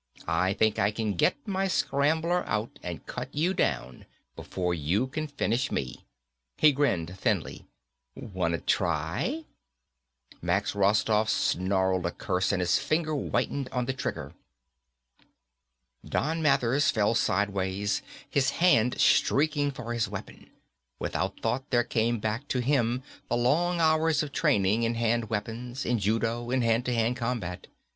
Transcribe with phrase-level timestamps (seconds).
[0.27, 5.27] I think I can get my scrambler out and cut you down before you can
[5.27, 6.07] finish me."
[6.57, 7.67] He grinned thinly,
[8.15, 9.45] "Wanta try?"
[10.41, 14.33] Max Rostoff snarled a curse and his finger whitened on the trigger.
[16.03, 17.91] Don Mathers fell sideward,
[18.27, 20.49] his hand streaking for his weapon.
[20.97, 25.85] Without thought there came back to him the long hours of training in hand weapons,
[25.85, 27.67] in judo, in hand to hand combat.